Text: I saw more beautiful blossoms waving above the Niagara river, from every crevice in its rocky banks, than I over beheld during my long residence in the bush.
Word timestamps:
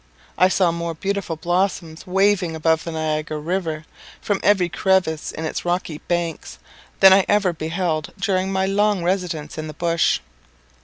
I 0.35 0.47
saw 0.47 0.71
more 0.71 0.95
beautiful 0.95 1.35
blossoms 1.35 2.07
waving 2.07 2.55
above 2.55 2.83
the 2.85 2.91
Niagara 2.91 3.37
river, 3.37 3.85
from 4.19 4.39
every 4.41 4.67
crevice 4.67 5.31
in 5.31 5.45
its 5.45 5.63
rocky 5.63 5.99
banks, 5.99 6.57
than 7.01 7.13
I 7.13 7.23
over 7.29 7.53
beheld 7.53 8.11
during 8.19 8.51
my 8.51 8.65
long 8.65 9.03
residence 9.03 9.59
in 9.59 9.67
the 9.67 9.75
bush. 9.75 10.19